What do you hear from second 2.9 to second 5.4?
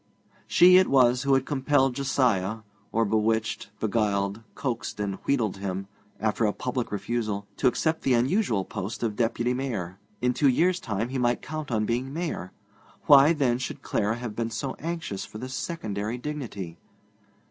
(or bewitched, beguiled, coaxed and